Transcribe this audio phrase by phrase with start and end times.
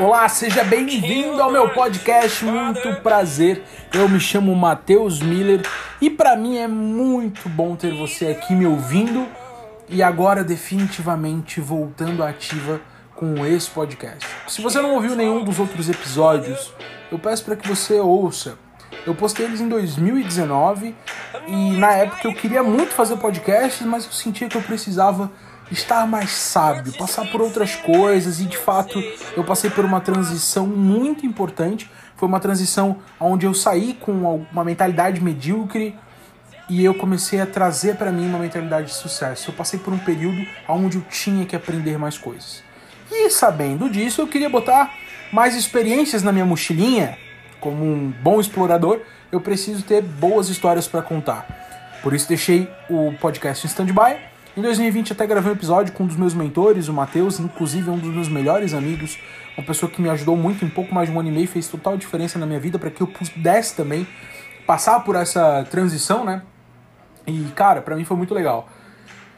[0.00, 2.42] Olá, seja bem-vindo ao meu podcast.
[2.42, 3.62] Muito prazer.
[3.92, 5.60] Eu me chamo Matheus Miller
[6.00, 9.28] e para mim é muito bom ter você aqui me ouvindo
[9.90, 12.80] e agora definitivamente voltando ativa
[13.14, 14.26] com esse podcast.
[14.48, 16.72] Se você não ouviu nenhum dos outros episódios,
[17.12, 18.58] eu peço para que você ouça.
[19.06, 20.94] Eu postei eles em 2019
[21.46, 25.30] e na época eu queria muito fazer podcast, mas eu sentia que eu precisava
[25.70, 29.00] estar mais sábio, passar por outras coisas e de fato
[29.36, 31.90] eu passei por uma transição muito importante.
[32.16, 35.96] Foi uma transição onde eu saí com uma mentalidade medíocre
[36.68, 39.50] e eu comecei a trazer para mim uma mentalidade de sucesso.
[39.50, 42.62] Eu passei por um período onde eu tinha que aprender mais coisas.
[43.10, 44.94] E sabendo disso, eu queria botar
[45.32, 47.18] mais experiências na minha mochilinha.
[47.60, 49.00] Como um bom explorador,
[49.32, 51.98] eu preciso ter boas histórias para contar.
[52.02, 56.06] Por isso deixei o podcast em stand-by em 2020 até gravei um episódio com um
[56.06, 59.18] dos meus mentores, o Matheus, inclusive um dos meus melhores amigos,
[59.56, 61.68] uma pessoa que me ajudou muito em pouco mais de um ano e meio, fez
[61.68, 64.06] total diferença na minha vida para que eu pudesse também
[64.66, 66.42] passar por essa transição, né?
[67.26, 68.68] E cara, para mim foi muito legal.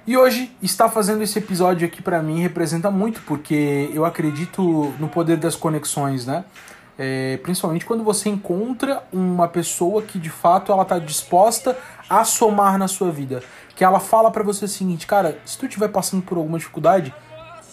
[0.07, 5.09] E hoje estar fazendo esse episódio aqui para mim representa muito porque eu acredito no
[5.09, 6.45] poder das conexões, né?
[7.05, 11.77] É, principalmente quando você encontra uma pessoa que de fato ela está disposta
[12.09, 13.43] a somar na sua vida
[13.75, 17.15] que ela fala para você o seguinte, cara, se tu estiver passando por alguma dificuldade,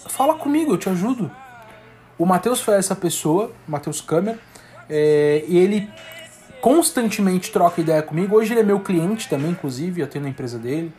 [0.08, 1.30] fala comigo, eu te ajudo.
[2.18, 4.40] O Matheus foi essa pessoa, Matheus Câmara,
[4.90, 5.90] é, e ele
[6.62, 8.36] constantemente troca ideia comigo.
[8.36, 10.92] Hoje ele é meu cliente também, inclusive, eu tenho na empresa dele.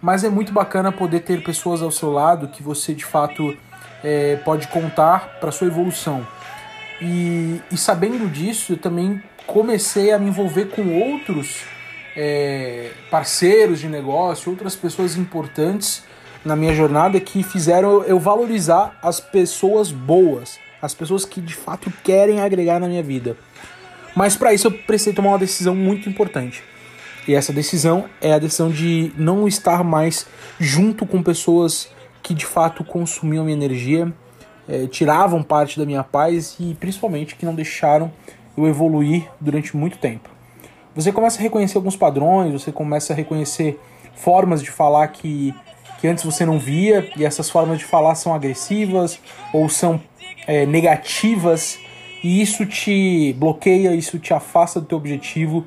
[0.00, 3.56] Mas é muito bacana poder ter pessoas ao seu lado que você de fato
[4.02, 6.26] é, pode contar para sua evolução.
[7.00, 11.62] E, e sabendo disso, eu também comecei a me envolver com outros
[12.16, 16.04] é, parceiros de negócio, outras pessoas importantes
[16.44, 21.92] na minha jornada que fizeram eu valorizar as pessoas boas, as pessoas que de fato
[22.02, 23.36] querem agregar na minha vida.
[24.14, 26.62] Mas para isso eu precisei tomar uma decisão muito importante.
[27.26, 30.26] E essa decisão é a decisão de não estar mais
[30.60, 31.88] junto com pessoas
[32.22, 34.12] que de fato consumiam minha energia,
[34.68, 38.10] é, tiravam parte da minha paz e principalmente que não deixaram
[38.56, 40.34] eu evoluir durante muito tempo
[40.94, 43.80] você começa a reconhecer alguns padrões, você começa a reconhecer
[44.14, 45.52] formas de falar que,
[46.00, 49.18] que antes você não via, e essas formas de falar são agressivas
[49.52, 50.00] ou são
[50.46, 51.78] é, negativas,
[52.22, 55.66] e isso te bloqueia, isso te afasta do teu objetivo.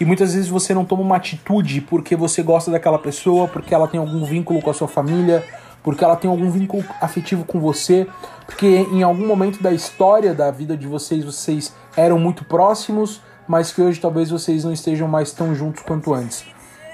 [0.00, 3.86] E muitas vezes você não toma uma atitude porque você gosta daquela pessoa, porque ela
[3.86, 5.44] tem algum vínculo com a sua família,
[5.84, 8.08] porque ela tem algum vínculo afetivo com você,
[8.46, 13.70] porque em algum momento da história da vida de vocês vocês eram muito próximos, mas
[13.70, 16.46] que hoje talvez vocês não estejam mais tão juntos quanto antes.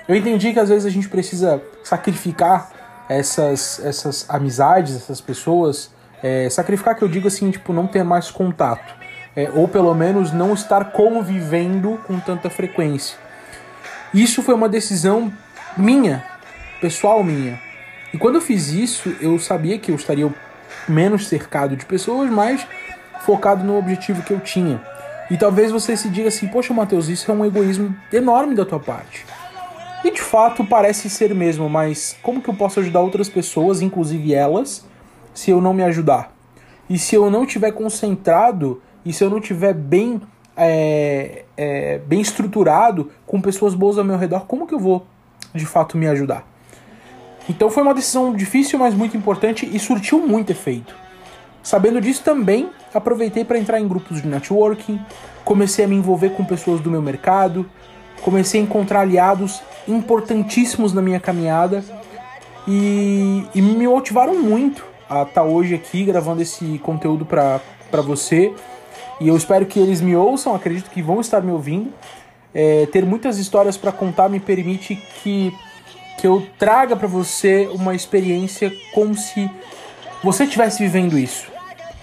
[0.09, 2.73] Eu entendi que às vezes a gente precisa sacrificar
[3.09, 8.29] essas, essas amizades, essas pessoas, é, sacrificar que eu digo assim, tipo, não ter mais
[8.29, 8.93] contato,
[9.37, 13.17] é, ou pelo menos não estar convivendo com tanta frequência.
[14.13, 15.33] Isso foi uma decisão
[15.77, 16.25] minha,
[16.81, 17.70] pessoal minha.
[18.13, 20.33] E quando eu fiz isso, eu sabia que eu estaria
[20.89, 22.67] menos cercado de pessoas, mas
[23.21, 24.81] focado no objetivo que eu tinha.
[25.31, 28.81] E talvez você se diga assim: Poxa, Matheus, isso é um egoísmo enorme da tua
[28.81, 29.25] parte.
[30.03, 34.35] E de fato parece ser mesmo, mas como que eu posso ajudar outras pessoas, inclusive
[34.35, 34.85] elas,
[35.35, 36.35] se eu não me ajudar?
[36.89, 40.21] E se eu não tiver concentrado e se eu não tiver bem,
[40.57, 45.07] é, é, bem estruturado com pessoas boas ao meu redor, como que eu vou
[45.55, 46.47] de fato me ajudar?
[47.51, 50.95] Então foi uma decisão difícil, mas muito importante e surtiu muito efeito.
[51.65, 55.01] Sabendo disso também, aproveitei para entrar em grupos de networking,
[55.45, 57.69] comecei a me envolver com pessoas do meu mercado,
[58.23, 61.83] comecei a encontrar aliados importantíssimos na minha caminhada
[62.69, 67.61] e, e me motivaram muito a estar tá hoje aqui gravando esse conteúdo para
[68.01, 68.55] você.
[69.21, 71.93] E eu espero que eles me ouçam, acredito que vão estar me ouvindo.
[72.55, 75.53] É, ter muitas histórias para contar me permite que,
[76.21, 79.51] que eu traga para você uma experiência como se
[80.23, 81.51] você estivesse vivendo isso.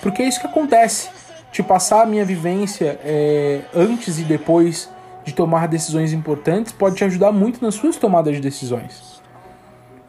[0.01, 1.09] Porque é isso que acontece.
[1.51, 4.89] Te passar a minha vivência é, antes e depois
[5.23, 9.21] de tomar decisões importantes pode te ajudar muito nas suas tomadas de decisões.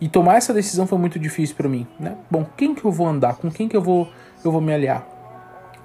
[0.01, 2.17] E tomar essa decisão foi muito difícil para mim, né?
[2.31, 3.37] Bom, quem que eu vou andar?
[3.37, 4.09] Com quem que eu vou
[4.43, 5.07] eu vou me aliar?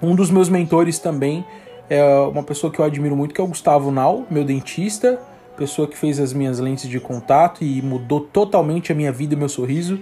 [0.00, 1.44] Um dos meus mentores também
[1.90, 5.20] é uma pessoa que eu admiro muito, que é o Gustavo Nau, meu dentista,
[5.56, 9.36] pessoa que fez as minhas lentes de contato e mudou totalmente a minha vida e
[9.36, 9.98] meu sorriso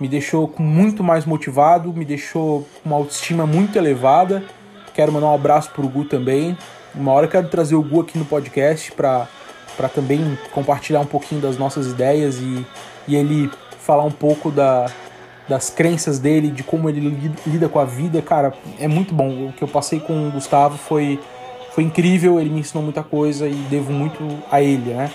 [0.00, 4.42] me deixou muito mais motivado, me deixou com uma autoestima muito elevada.
[4.94, 6.56] Quero mandar um abraço pro Gu também.
[6.94, 9.28] Uma hora quero trazer o Gu aqui no podcast para
[9.94, 12.66] também compartilhar um pouquinho das nossas ideias e,
[13.06, 14.86] e ele falar um pouco da,
[15.46, 19.48] das crenças dele, de como ele lida com a vida, cara, é muito bom.
[19.48, 21.20] O que eu passei com o Gustavo foi,
[21.80, 24.18] foi incrível, ele me ensinou muita coisa e devo muito
[24.50, 25.10] a ele, né?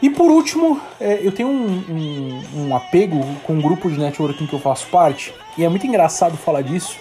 [0.00, 4.46] E por último, é, eu tenho um, um, um, apego com um grupo de networking
[4.46, 6.96] que eu faço parte, e é muito engraçado falar disso,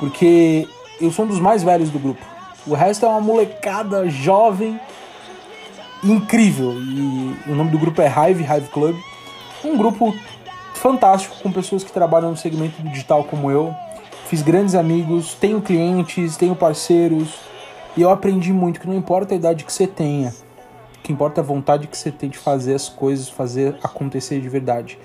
[0.00, 0.66] porque
[1.00, 2.20] eu sou um dos mais velhos do grupo.
[2.66, 4.80] O resto é uma molecada jovem,
[6.02, 8.96] incrível, e o nome do grupo é Hive, Hive Club.
[9.62, 10.16] Um grupo
[10.74, 13.72] fantástico com pessoas que trabalham no segmento digital como eu.
[14.26, 17.48] Fiz grandes amigos, tenho clientes, tenho parceiros,
[17.98, 20.32] e eu aprendi muito que não importa a idade que você tenha,
[21.02, 24.96] que importa a vontade que você tem de fazer as coisas, fazer acontecer de verdade.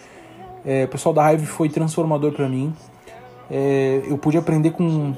[0.64, 2.72] É, o pessoal da Hive foi transformador para mim.
[3.50, 5.16] É, eu pude aprender com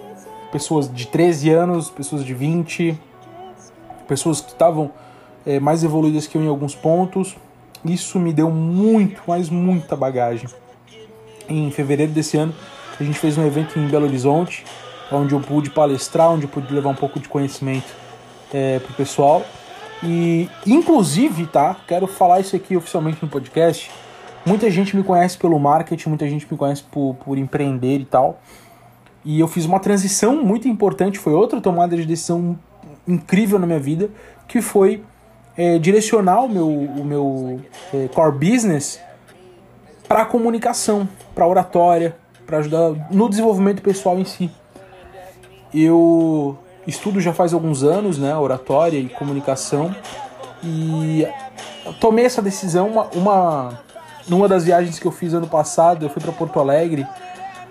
[0.53, 2.97] pessoas de 13 anos, pessoas de 20,
[4.07, 4.89] pessoas que estavam
[5.45, 7.35] é, mais evoluídas que eu em alguns pontos.
[7.83, 10.47] Isso me deu muito, mas muita bagagem.
[11.49, 12.55] Em fevereiro desse ano,
[12.97, 14.63] a gente fez um evento em Belo Horizonte,
[15.11, 17.93] onde eu pude palestrar, onde eu pude levar um pouco de conhecimento
[18.53, 19.45] é, pro pessoal.
[20.03, 21.75] E, inclusive, tá?
[21.87, 23.89] Quero falar isso aqui oficialmente no podcast.
[24.45, 28.39] Muita gente me conhece pelo marketing, muita gente me conhece por, por empreender e tal.
[29.23, 32.57] E eu fiz uma transição muito importante, foi outra tomada de decisão
[33.07, 34.09] incrível na minha vida,
[34.47, 35.03] que foi
[35.57, 37.61] é, direcionar o meu, o meu
[37.93, 38.99] é, core business
[40.07, 42.15] para comunicação, para oratória,
[42.45, 44.51] para ajudar no desenvolvimento pessoal em si.
[45.75, 46.57] Eu
[46.87, 49.93] estudo já faz alguns anos, né, oratória e comunicação,
[50.63, 51.27] e
[51.99, 53.79] tomei essa decisão uma, uma
[54.27, 57.05] numa das viagens que eu fiz ano passado, eu fui para Porto Alegre.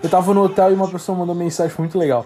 [0.03, 2.25] Eu tava no hotel e uma pessoa mandou mensagem muito legal.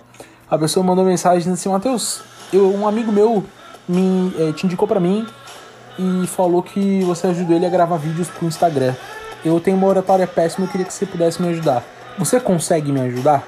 [0.50, 2.22] A pessoa mandou mensagem assim: Matheus,
[2.52, 3.44] eu, um amigo meu
[3.88, 5.26] me, é, te indicou para mim
[5.98, 8.94] e falou que você ajudou ele a gravar vídeos pro Instagram.
[9.44, 11.84] Eu tenho uma oratória péssima e queria que você pudesse me ajudar.
[12.18, 13.44] Você consegue me ajudar?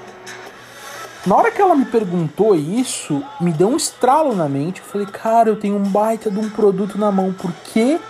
[1.24, 4.80] Na hora que ela me perguntou isso, me deu um estralo na mente.
[4.80, 8.00] Eu falei, cara, eu tenho um baita de um produto na mão, por que,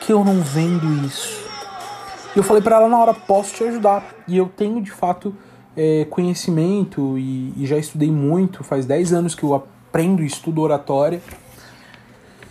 [0.00, 1.44] que eu não vendo isso?
[2.34, 4.14] E eu falei para ela na hora, posso te ajudar.
[4.26, 5.34] E eu tenho de fato
[5.76, 10.62] é, conhecimento e, e, já estudei muito, faz 10 anos que eu aprendo e estudo
[10.62, 11.20] oratória.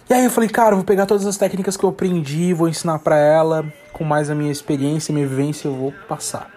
[0.07, 3.00] E aí eu falei, cara, vou pegar todas as técnicas que eu aprendi, vou ensinar
[3.00, 6.55] para ela, com mais a minha experiência, minha vivência, eu vou passar.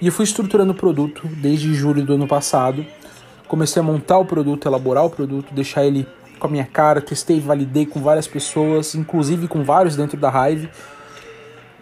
[0.00, 2.86] E fui estruturando o produto desde julho do ano passado.
[3.46, 6.06] Comecei a montar o produto, elaborar o produto, deixar ele
[6.38, 10.70] com a minha cara, testei validei com várias pessoas, inclusive com vários dentro da Hive.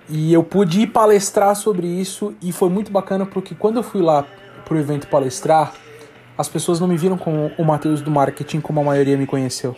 [0.09, 4.03] E eu pude ir palestrar sobre isso e foi muito bacana porque quando eu fui
[4.03, 4.25] lá
[4.65, 5.73] pro evento palestrar,
[6.37, 9.77] as pessoas não me viram como o Matheus do marketing como a maioria me conheceu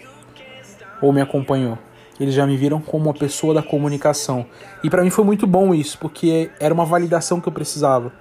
[1.03, 1.79] ou me acompanhou.
[2.21, 4.45] Eles já me viram como uma pessoa da comunicação.
[4.85, 8.13] E para mim foi muito bom isso, porque era uma validação que eu precisava.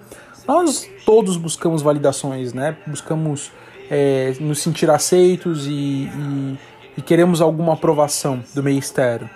[0.47, 2.77] Nós todos buscamos validações, né?
[2.87, 3.51] Buscamos
[3.91, 6.57] é, nos sentir aceitos e, e,
[6.97, 9.29] e queremos alguma aprovação do meio externo.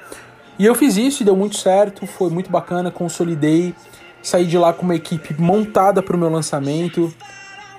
[0.57, 3.75] E eu fiz isso e deu muito certo, foi muito bacana, consolidei,
[4.21, 7.13] saí de lá com uma equipe montada para o meu lançamento.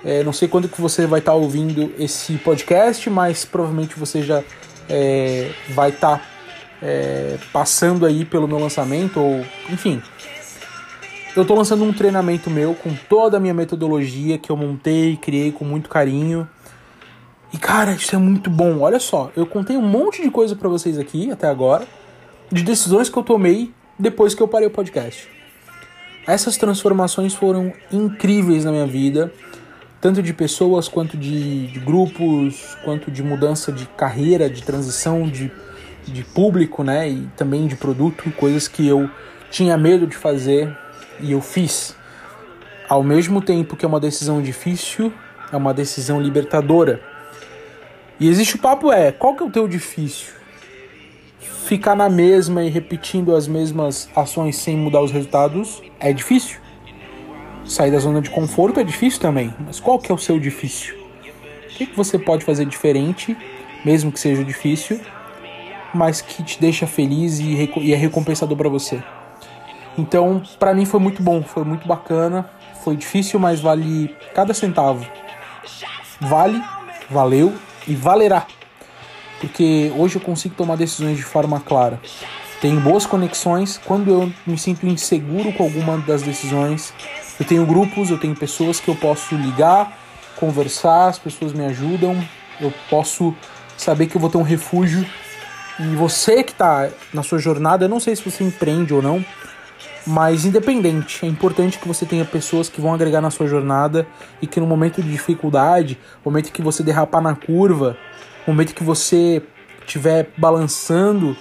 [0.03, 4.21] É, não sei quando que você vai estar tá ouvindo esse podcast, mas provavelmente você
[4.21, 4.43] já
[4.87, 6.34] é, vai estar tá
[6.81, 10.01] é, passando aí pelo meu lançamento, ou enfim.
[11.35, 15.51] Eu estou lançando um treinamento meu com toda a minha metodologia que eu montei, criei
[15.51, 16.47] com muito carinho.
[17.51, 18.79] E cara, isso é muito bom.
[18.79, 21.85] Olha só, eu contei um monte de coisa para vocês aqui até agora,
[22.51, 25.27] de decisões que eu tomei depois que eu parei o podcast.
[26.27, 29.31] Essas transformações foram incríveis na minha vida,
[30.01, 35.51] tanto de pessoas quanto de, de grupos, quanto de mudança de carreira, de transição de
[36.07, 39.09] de público, né, e também de produto, coisas que eu
[39.49, 40.75] tinha medo de fazer
[41.19, 41.95] e eu fiz.
[42.87, 45.11] Ao mesmo tempo que é uma decisão difícil,
[45.51, 47.01] é uma decisão libertadora.
[48.19, 50.33] E existe o papo é, qual que é o teu difícil?
[51.39, 56.59] Ficar na mesma e repetindo as mesmas ações sem mudar os resultados é difícil.
[57.65, 60.95] Sair da zona de conforto é difícil também, mas qual que é o seu difícil?
[61.65, 63.35] O que, que você pode fazer diferente,
[63.83, 65.01] mesmo que seja difícil,
[65.95, 69.01] mas que te deixa feliz e, e é recompensador para você.
[69.97, 72.49] Então, para mim foi muito bom, foi muito bacana,
[72.83, 75.07] foi difícil, mas vale cada centavo.
[76.19, 76.61] Vale,
[77.09, 77.53] valeu
[77.87, 78.45] e valerá.
[79.39, 81.99] Porque hoje eu consigo tomar decisões de forma clara.
[82.61, 83.79] Tenho boas conexões.
[83.85, 86.93] Quando eu me sinto inseguro com alguma das decisões,
[87.39, 89.97] eu tenho grupos, eu tenho pessoas que eu posso ligar,
[90.35, 92.17] conversar, as pessoas me ajudam.
[92.59, 93.35] Eu posso
[93.77, 95.05] saber que eu vou ter um refúgio
[95.79, 99.23] e você que está na sua jornada, eu não sei se você empreende ou não,
[100.07, 104.05] Mas independente, é importante que você tenha pessoas que vão agregar na sua jornada
[104.39, 107.97] e que no momento de dificuldade, momento que você derrapar na curva,
[108.45, 109.41] momento que você
[109.79, 111.35] estiver balançando,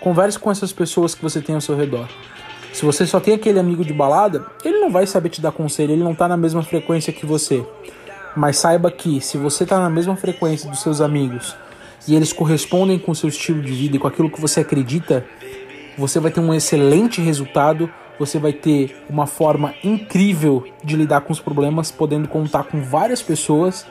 [0.00, 2.08] converse com essas pessoas que você tem ao seu redor.
[2.72, 5.92] Se você só tem aquele amigo de balada, ele não vai saber te dar conselho,
[5.92, 7.66] ele não tá na mesma frequência que você.
[8.36, 11.56] Mas saiba que se você tá na mesma frequência dos seus amigos
[12.06, 15.26] e eles correspondem com o seu estilo de vida e com aquilo que você acredita,
[15.98, 21.32] você vai ter um excelente resultado, você vai ter uma forma incrível de lidar com
[21.32, 23.86] os problemas, podendo contar com várias pessoas,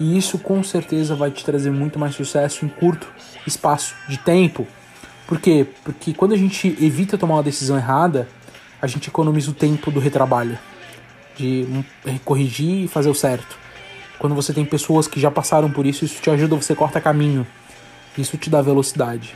[0.00, 3.08] e isso com certeza vai te trazer muito mais sucesso em curto
[3.46, 4.66] espaço de tempo.
[5.26, 5.66] Por quê?
[5.84, 8.28] Porque quando a gente evita tomar uma decisão errada,
[8.80, 10.58] a gente economiza o tempo do retrabalho,
[11.36, 11.66] de
[12.24, 13.58] corrigir e fazer o certo.
[14.18, 17.46] Quando você tem pessoas que já passaram por isso, isso te ajuda, você corta caminho.
[18.16, 19.32] Isso te dá velocidade.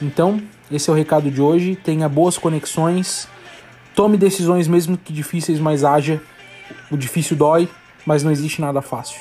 [0.00, 1.76] Então, esse é o recado de hoje.
[1.76, 3.28] Tenha boas conexões.
[3.94, 6.20] Tome decisões mesmo que difíceis, mas haja.
[6.90, 7.68] O difícil dói,
[8.04, 9.20] mas não existe nada fácil.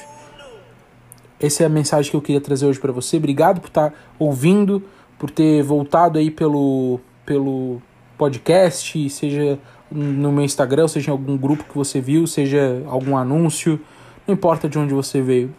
[1.40, 3.18] Essa é a mensagem que eu queria trazer hoje para você.
[3.18, 4.84] Obrigado por estar ouvindo,
[5.20, 7.82] por ter voltado aí pelo, pelo
[8.18, 9.60] podcast, seja
[9.92, 13.80] no meu Instagram, seja em algum grupo que você viu, seja algum anúncio.
[14.28, 15.54] Não importa de onde você veio.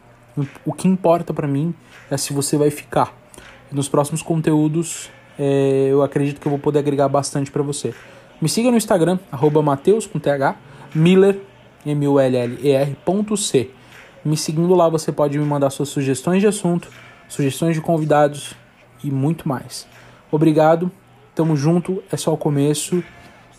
[0.65, 1.75] O que importa para mim
[2.11, 3.15] é se você vai ficar.
[3.71, 7.95] Nos próximos conteúdos, é, eu acredito que eu vou poder agregar bastante para você.
[8.41, 10.57] Me siga no Instagram, arroba Mateus, com TH,
[10.95, 11.41] Miller,
[11.85, 13.71] M-U-L-L-E-R, ponto C.
[14.25, 16.89] Me seguindo lá, você pode me mandar suas sugestões de assunto,
[17.29, 18.55] sugestões de convidados
[19.03, 19.87] e muito mais.
[20.31, 20.91] Obrigado,
[21.35, 23.03] tamo junto, é só o começo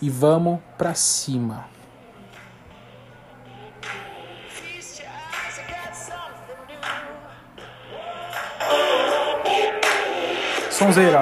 [0.01, 1.72] e vamos pra cima.
[10.83, 11.21] Sonzeira.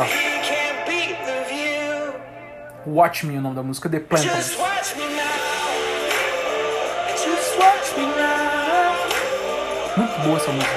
[2.87, 4.57] Watch Me, o nome da música, The Plantons.
[9.95, 10.73] Muito boa essa música.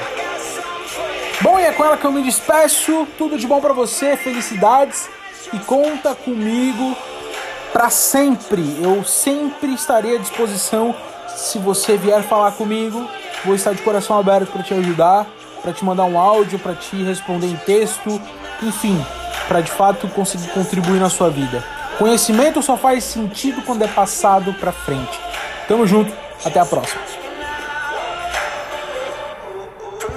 [1.40, 3.08] Bom, e é com ela que eu me despeço.
[3.16, 5.08] Tudo de bom para você, felicidades
[5.50, 6.94] e conta comigo
[7.72, 8.82] para sempre.
[8.82, 10.94] Eu sempre estarei à disposição
[11.34, 13.08] se você vier falar comigo.
[13.46, 15.26] Vou estar de coração aberto para te ajudar,
[15.62, 18.20] para te mandar um áudio, para te responder em texto,
[18.62, 19.04] enfim,
[19.48, 21.64] para de fato conseguir contribuir na sua vida.
[21.98, 25.18] Conhecimento só faz sentido quando é passado para frente.
[25.68, 26.12] Tamo junto,
[26.44, 27.23] até a próxima.